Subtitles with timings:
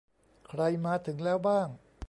[0.47, 1.67] ใครมาถึงแล้วบ้าง